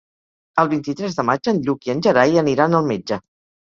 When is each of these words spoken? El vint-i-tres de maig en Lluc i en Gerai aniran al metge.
El 0.63 0.71
vint-i-tres 0.71 1.19
de 1.21 1.27
maig 1.29 1.51
en 1.53 1.63
Lluc 1.69 1.87
i 1.87 1.97
en 1.97 2.05
Gerai 2.09 2.45
aniran 2.47 2.83
al 2.83 2.93
metge. 2.95 3.27